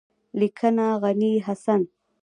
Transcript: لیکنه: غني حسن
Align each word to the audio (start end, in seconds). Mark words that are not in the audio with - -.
لیکنه: 0.39 0.87
غني 1.01 1.29
حسن 1.45 1.81